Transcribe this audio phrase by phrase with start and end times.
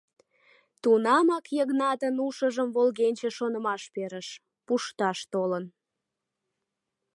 [0.81, 4.27] Тунамак Йыгнатын ушыжым волгенче шонымаш перыш:
[4.65, 5.63] пушташ толын.